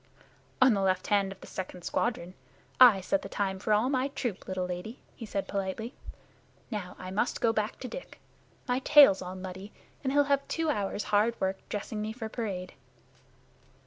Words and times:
"On 0.59 0.73
the 0.73 0.81
left 0.81 1.05
hand 1.13 1.31
of 1.31 1.41
the 1.41 1.45
second 1.45 1.83
squadron. 1.83 2.33
I 2.79 3.01
set 3.01 3.21
the 3.21 3.29
time 3.29 3.59
for 3.59 3.71
all 3.71 3.87
my 3.87 4.07
troop, 4.07 4.47
little 4.47 4.65
lady," 4.65 4.97
he 5.15 5.27
said 5.27 5.47
politely. 5.47 5.93
"Now 6.71 6.95
I 6.97 7.11
must 7.11 7.39
go 7.39 7.53
back 7.53 7.77
to 7.81 7.87
Dick. 7.87 8.19
My 8.67 8.79
tail's 8.79 9.21
all 9.21 9.35
muddy, 9.35 9.71
and 10.03 10.11
he'll 10.11 10.23
have 10.23 10.47
two 10.47 10.71
hours' 10.71 11.03
hard 11.13 11.39
work 11.39 11.59
dressing 11.69 12.01
me 12.01 12.13
for 12.13 12.29
parade." 12.29 12.73